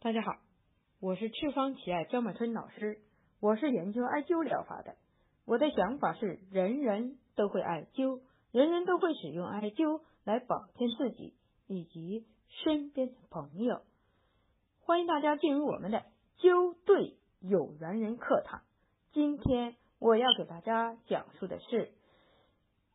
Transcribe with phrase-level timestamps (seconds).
[0.00, 0.36] 大家好，
[1.00, 3.00] 我是赤方奇爱张满春老师，
[3.40, 4.94] 我是研究艾灸疗法的。
[5.44, 8.20] 我的想法是，人人都会艾灸，
[8.52, 11.34] 人人都会使用艾灸来保健自己
[11.66, 13.82] 以及身边的朋友。
[14.82, 16.04] 欢迎大家进入我们的
[16.38, 18.62] 灸对有缘人课堂。
[19.12, 21.90] 今天我要给大家讲述的是，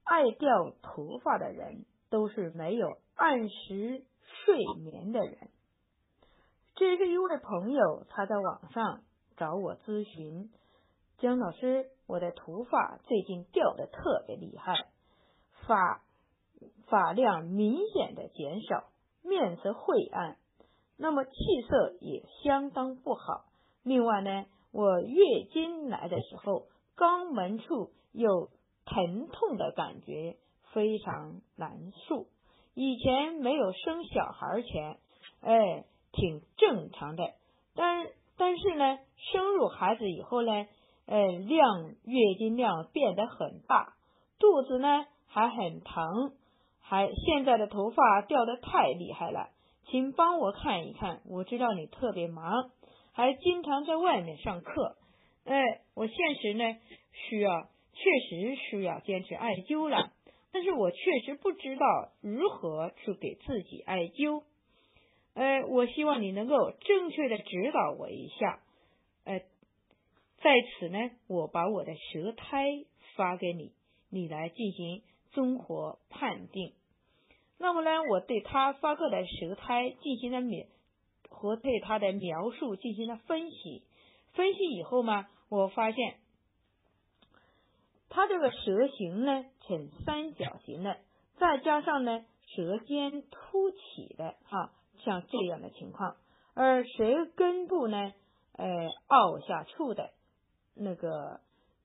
[0.06, 4.06] 爱掉头发的人都是没有按时
[4.46, 5.50] 睡眠的人。
[6.84, 9.04] 这是一位朋友，他在网上
[9.38, 10.52] 找我咨询，
[11.18, 14.76] 姜老师，我的头发最近掉的特别厉害，
[15.66, 16.04] 发
[16.88, 18.84] 发量明显的减少，
[19.24, 20.36] 面色晦暗，
[20.98, 21.32] 那么气
[21.70, 23.46] 色也相当不好。
[23.84, 28.50] 另外呢，我月经来的时候，肛门处有
[28.84, 30.36] 疼痛的感觉，
[30.74, 32.26] 非常难受。
[32.74, 35.00] 以前没有生小孩前，
[35.40, 35.86] 哎。
[36.14, 37.34] 挺正常的，
[37.76, 38.06] 但
[38.38, 40.52] 但是呢，生入孩子以后呢，
[41.08, 43.94] 呃，量月经量变得很大，
[44.40, 46.34] 肚子呢还很疼，
[46.80, 49.50] 还现在的头发掉的太厉害了，
[49.90, 51.22] 请帮我看一看。
[51.26, 52.70] 我知道你特别忙，
[53.12, 54.96] 还经常在外面上课，
[55.46, 56.64] 哎，我现实呢
[57.12, 60.12] 需要，确实需要坚持艾灸了，
[60.52, 61.86] 但是我确实不知道
[62.22, 64.44] 如何去给自己艾灸。
[65.36, 68.60] 呃，我希望你能够正确的指导我一下。
[69.24, 69.40] 呃，
[70.38, 73.72] 在此呢，我把我的舌苔发给你，
[74.10, 76.74] 你来进行综合判定。
[77.58, 80.66] 那么呢，我对他发过的舌苔进行了描
[81.30, 83.84] 和对他的描述进行了分析。
[84.34, 86.18] 分析以后嘛，我发现
[88.10, 90.98] 他这个舌形呢呈三角形的，
[91.38, 94.72] 再加上呢舌尖凸起的哈。
[95.04, 96.16] 像这样的情况，
[96.54, 98.14] 而舌根部呢，
[98.54, 98.66] 呃，
[99.08, 100.12] 凹下处的
[100.76, 101.42] 那个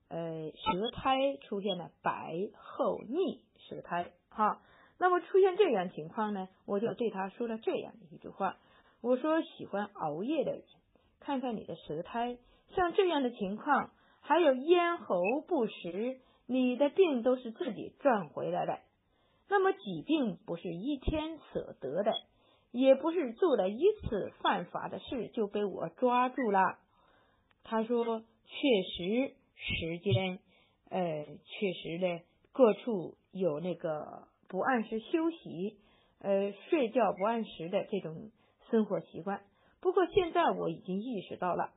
[0.08, 4.62] 呃舌苔出现了白厚腻舌苔，哈，
[4.98, 8.57] 那么出现这样情况呢，我就对他说了这样的一句话，
[9.01, 10.62] 我说喜欢熬夜的人，
[11.20, 12.39] 看看你的舌苔，
[12.74, 13.90] 像这样的情况，
[14.20, 18.78] 还有咽喉不实，你的病都是自己赚回来的，
[19.48, 22.12] 那么疾病不是一天所得的。
[22.70, 26.79] 也不是做了一次犯法的事就被我抓住了。
[27.64, 30.39] 他说：“确实时间，
[30.90, 32.20] 呃，确实呢，
[32.52, 35.78] 各处有那个不按时休息，
[36.20, 38.30] 呃，睡觉不按时的这种
[38.70, 39.42] 生活习惯。
[39.80, 41.70] 不过现在我已经意识到了，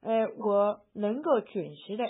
[0.00, 2.04] 呃，我能够准时的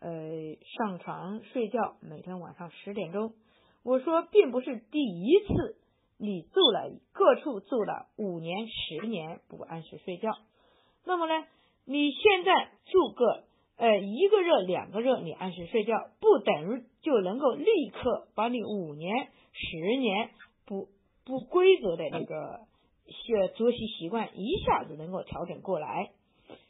[0.00, 3.32] 呃上床睡觉，每天晚上十点钟。
[3.82, 5.76] 我说，并不是第一次。”
[6.18, 10.30] 你住了各处住了五年十年不按时睡觉，
[11.04, 11.46] 那么呢？
[11.86, 13.44] 你现在住个
[13.76, 20.30] 呃一个热两个热，你按时睡觉，不等于就能够立刻把你五年十年
[20.64, 20.88] 不
[21.26, 22.60] 不规则的那个
[23.06, 26.10] 学作息习惯一下子能够调整过来。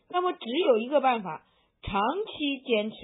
[0.08, 1.46] 那么只有一个办法，
[1.82, 2.96] 长期坚持，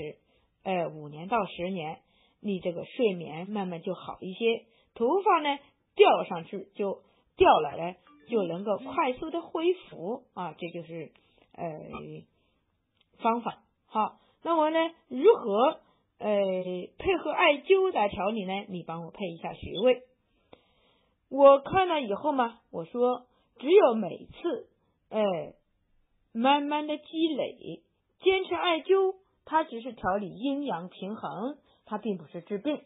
[0.64, 2.00] 呃五年到十年，
[2.40, 4.64] 你这个睡眠慢慢就好一些，
[4.94, 5.58] 头发呢？
[6.00, 7.02] 掉上去就
[7.36, 7.94] 掉了呢，
[8.26, 11.12] 就能够快速的恢复啊，这就是
[11.52, 11.68] 呃
[13.18, 13.58] 方法。
[13.84, 14.78] 好，那我呢
[15.08, 15.80] 如何
[16.18, 16.30] 呃
[16.96, 18.64] 配合艾灸来调理呢？
[18.70, 20.04] 你帮我配一下穴位。
[21.28, 23.26] 我看了以后嘛，我说
[23.58, 24.70] 只有每次
[25.10, 25.20] 呃
[26.32, 27.04] 慢慢的积
[27.36, 27.82] 累，
[28.22, 32.80] 坚持艾灸，它只是调理阴阳平衡，它并不是治病。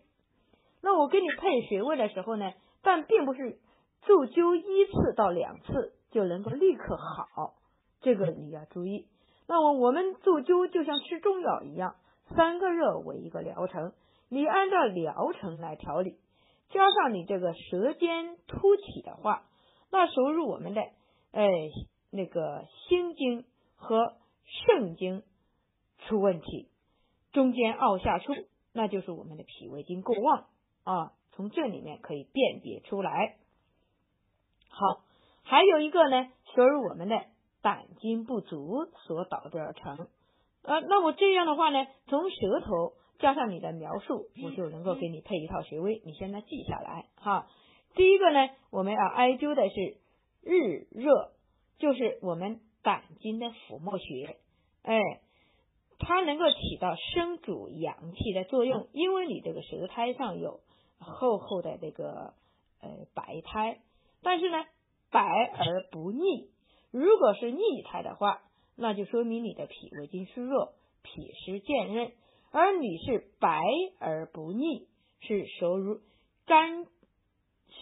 [0.82, 2.52] 那我给你配穴位的时候呢？
[2.84, 3.58] 但并不是
[4.06, 7.54] 灸灸一次到两次就能够立刻好，
[8.02, 9.08] 这个你要注意。
[9.48, 11.96] 那么我们灸灸就像吃中药一样，
[12.36, 13.92] 三个热为一个疗程，
[14.28, 16.18] 你按照疗程来调理，
[16.68, 19.44] 加上你这个舌尖凸起的话，
[19.90, 20.82] 那属于我们的
[21.32, 21.48] 哎
[22.10, 23.44] 那个心经
[23.76, 24.14] 和
[24.66, 25.22] 肾经
[26.06, 26.68] 出问题，
[27.32, 28.32] 中间凹下处，
[28.72, 30.46] 那就是我们的脾胃经过旺
[30.84, 31.12] 啊。
[31.36, 33.34] 从这里面可以辨别出来。
[34.68, 35.02] 好，
[35.42, 37.20] 还有一个呢，属于我们的
[37.60, 40.06] 胆经不足所导致而成。
[40.62, 46.00] 呃，那我这样的话呢，从舌头加上你的描述，我就能够给你配一套穴位。
[46.04, 47.48] 你现在记下来哈。
[47.96, 49.74] 第一个呢，我们要艾灸的是
[50.40, 51.32] 日热，
[51.78, 54.36] 就是我们胆经的腹膜穴。
[54.84, 55.00] 哎，
[55.98, 60.60] 它能够起到生主阳气的作用，因为你这个舌苔上有。
[61.04, 62.34] 厚厚的这个
[62.80, 63.78] 呃白苔，
[64.22, 64.56] 但是呢
[65.10, 66.50] 白而不腻。
[66.90, 68.42] 如果是逆态的话，
[68.76, 72.10] 那就说明你的脾胃经虚弱，脾湿健韧；
[72.50, 73.60] 而你是白
[74.00, 74.88] 而不腻，
[75.20, 76.00] 是属于
[76.46, 76.86] 肝，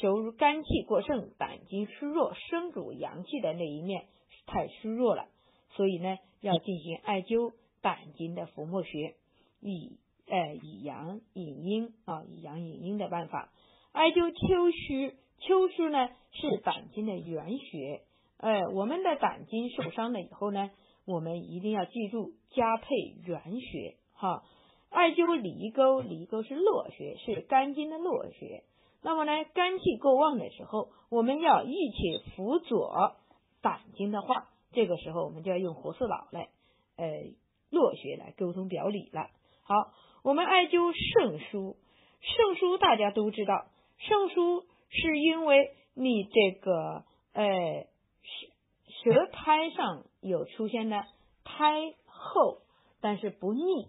[0.01, 4.07] 属于肝气过盛，胆经虚弱，生主阳气的那一面
[4.47, 5.29] 太虚弱了，
[5.77, 9.15] 所以呢，要进行艾灸胆经的浮脉穴，
[9.61, 9.99] 以
[10.33, 13.53] 呃以阳引阴啊，以阳引阴的办法，
[13.93, 18.01] 艾灸丘虚，丘虚呢是胆经的原穴。
[18.39, 20.71] 呃，我们的胆经受伤了以后呢，
[21.05, 22.87] 我们一定要记住加配
[23.27, 24.43] 原穴哈。
[24.89, 28.65] 艾灸离沟，离沟是络穴，是肝经的络穴。
[29.03, 33.17] 那么呢，肝气过旺的时候，我们要一起辅佐
[33.61, 36.49] 胆经的话，这个时候我们就要用活色老来，
[36.97, 37.07] 呃，
[37.71, 39.29] 络穴来沟通表里了。
[39.65, 41.77] 好，我们艾灸肾腧，
[42.21, 43.67] 肾腧大家都知道，
[43.99, 47.05] 肾腧是因为你这个
[47.35, 47.87] 呃。
[49.03, 50.97] 舌苔上有出现的
[51.43, 51.75] 苔
[52.07, 52.59] 厚，
[53.01, 53.89] 但是不腻，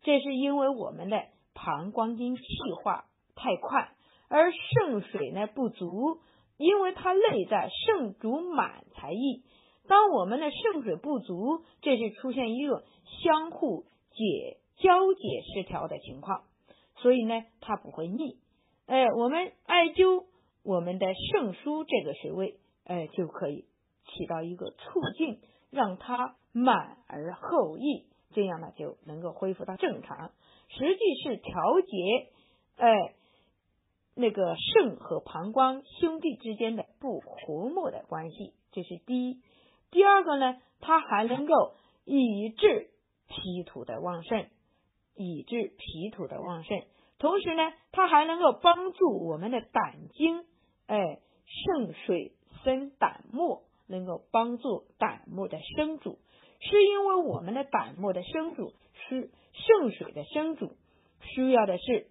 [0.00, 2.42] 这是因为我们的膀胱经气
[2.82, 3.90] 化太快，
[4.30, 6.20] 而肾水呢不足，
[6.56, 9.42] 因为它内在肾主满才溢。
[9.88, 12.82] 当我们的肾水不足，这是出现一个
[13.22, 16.44] 相互解交解失调的情况，
[16.96, 18.38] 所以呢它不会腻。
[18.86, 20.26] 哎，我们艾灸
[20.62, 23.66] 我们的肾腧这个穴位，哎就可以。
[24.08, 30.30] 起到一个促进，让它满而后溢，这样呢就能够恢复到正常。
[30.68, 32.30] 实际是调节，
[32.76, 32.94] 哎，
[34.14, 39.42] 那个肾和膀胱兄弟之间的不和睦的关系，这是第一。
[39.90, 41.74] 第二个呢，它还能够
[42.04, 42.90] 抑制
[43.26, 44.46] 脾土的旺盛，
[45.16, 46.82] 抑制脾土的旺盛。
[47.18, 50.44] 同时呢，它还能够帮助我们的胆经，
[50.86, 52.32] 哎，肾水
[52.64, 53.64] 生胆木。
[53.88, 56.18] 能够帮助胆木的生主，
[56.58, 58.74] 是因为我们的胆木的生主
[59.08, 60.76] 是肾水的生主，
[61.20, 62.08] 需要的是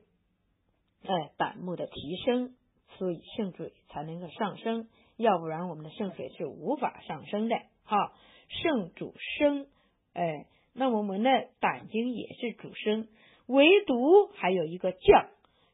[1.03, 2.55] 哎胆木的提升，
[2.97, 4.87] 所以肾水才能够上升，
[5.17, 7.57] 要不然我们的肾水是无法上升的。
[7.83, 8.13] 哈，
[8.47, 9.67] 肾主生，
[10.13, 13.07] 哎，那我们的胆经也是主升，
[13.47, 15.29] 唯独还有一个降，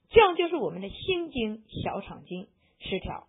[0.10, 2.48] 降就是我们的心经、小肠经
[2.80, 3.28] 失调，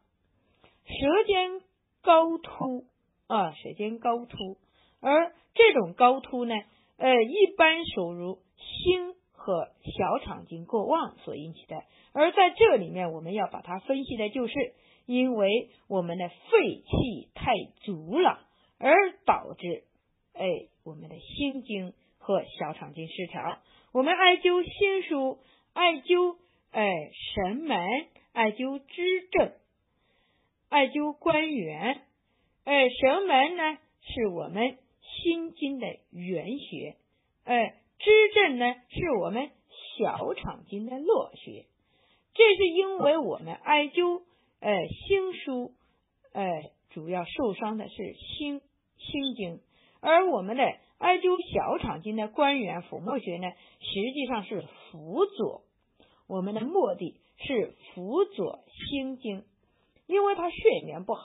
[0.84, 1.62] 舌尖。
[2.04, 2.84] 高突
[3.28, 4.58] 啊，舌尖高突，
[5.00, 6.52] 而这种高突呢，
[6.96, 11.76] 呃，一般属于心和小肠经过旺所引起的。
[12.12, 14.74] 而在这里面，我们要把它分析的就是，
[15.06, 16.34] 因为我们的肺
[16.80, 17.52] 气太
[17.82, 18.40] 足了，
[18.80, 18.92] 而
[19.24, 19.84] 导致
[20.34, 20.44] 哎
[20.84, 23.58] 我们的心经和小肠经失调。
[23.92, 25.38] 我们艾灸心腧，
[25.72, 26.36] 艾灸
[26.70, 27.78] 哎神门，
[28.32, 29.52] 艾灸支正。
[30.68, 32.00] 艾灸关元，
[32.64, 36.96] 哎，神门呢是我们心经的原穴，
[37.44, 39.50] 哎，支正呢是我们
[39.98, 41.66] 小肠经的络穴。
[42.34, 44.22] 这是因为我们艾灸，
[44.60, 45.72] 哎，心腧，
[46.32, 48.62] 哎，主要受伤的是心
[48.96, 49.60] 心经，
[50.02, 50.62] 而我们的
[50.98, 55.62] 艾灸小肠经的关元腹膜穴呢，实际上是辅佐
[56.26, 59.44] 我们的目的是辅佐心经。
[60.06, 61.22] 因为他睡眠不好，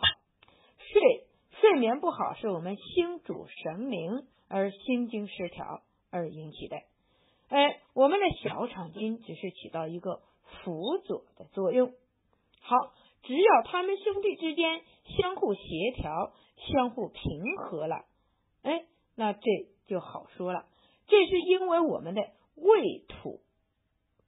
[0.77, 1.25] 睡
[1.59, 5.81] 睡眠不好是我们心主神明而心经失调
[6.11, 6.77] 而引起的。
[7.49, 11.91] 哎，我们的小肠经只是起到一个辅佐的作用。
[12.61, 12.75] 好，
[13.23, 14.81] 只要他们兄弟之间
[15.17, 15.61] 相互协
[15.95, 18.05] 调、相互平和了，
[18.63, 18.85] 哎，
[19.15, 19.41] 那这
[19.87, 20.65] 就好说了。
[21.07, 22.21] 这是因为我们的
[22.55, 23.41] 胃土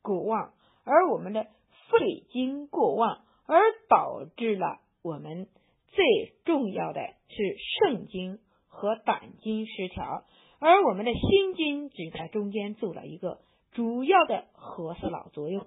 [0.02, 3.24] 过旺，而我们的肺经过旺。
[3.52, 3.60] 而
[3.90, 5.48] 导致了我们
[5.88, 10.24] 最重要的是肾经和胆经失调，
[10.60, 13.40] 而我们的心经只在中间做了一个
[13.72, 15.66] 主要的和事佬作用。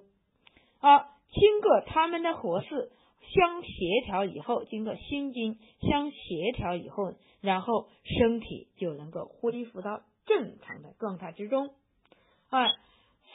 [0.79, 2.89] 好，经过他们的合适
[3.23, 3.69] 相协
[4.05, 11.69] 调以后，经过心经相协调以后，然后身体就能够恢复到正常的状态之中。
[12.49, 12.69] 啊，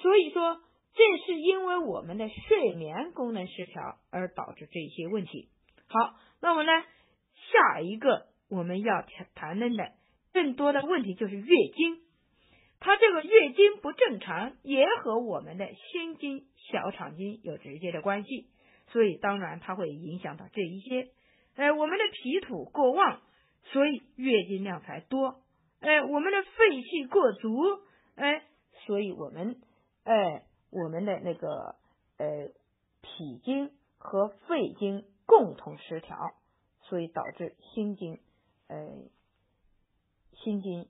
[0.02, 0.60] 所以说。
[0.94, 5.48] 这是因为我们的睡眠功能失调而导致这些问题。
[5.86, 6.72] 好，那么呢，
[7.52, 9.04] 下一个我们要
[9.36, 9.92] 谈论的
[10.32, 12.00] 更多的问题就是月经。
[12.80, 18.48] 它这个月经不正常，也和我们的心经、小肠经有直接的关系，
[18.88, 21.10] 所以当然它会影响到这一些。
[21.54, 23.20] 哎，我们的脾土过旺，
[23.64, 25.42] 所以月经量才多。
[25.80, 27.62] 哎，我们的肺气过足，
[28.16, 28.44] 哎，
[28.86, 29.60] 所以我们
[30.04, 30.44] 哎。
[30.70, 31.76] 我们的那个
[32.18, 32.50] 呃
[33.00, 36.34] 脾经和肺经共同失调，
[36.82, 38.18] 所以导致心经
[38.68, 38.76] 呃
[40.34, 40.86] 心经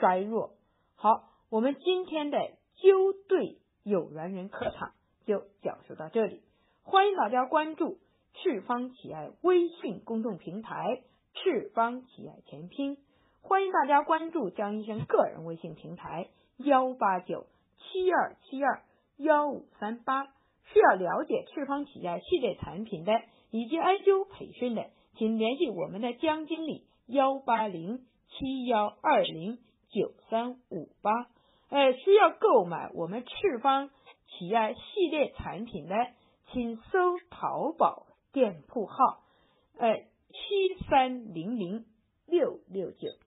[0.00, 0.56] 衰弱。
[0.96, 2.38] 好，我们今天的
[2.74, 6.42] 灸对有缘人课堂就讲述到这里，
[6.90, 7.98] 欢迎大家关注
[8.34, 11.02] 赤方企业微信公众平台
[11.34, 12.98] “赤方企业全拼”，
[13.42, 17.46] 欢迎大家关注江医生个人微信平台幺八九
[17.78, 18.82] 七二七二
[19.18, 20.24] 幺五三八。
[20.24, 23.12] 需要了解赤方企业系列产品的
[23.52, 29.58] 以及艾灸培训的，请联系我们的江经理幺八零七幺二零
[29.90, 31.28] 九三五八。
[31.68, 33.90] 呃，需要购买我们赤方
[34.26, 35.94] 企业系列产品的，
[36.52, 39.22] 请搜淘宝店铺号，
[39.76, 39.98] 呃
[40.30, 41.86] 七三零零
[42.26, 43.10] 六六九。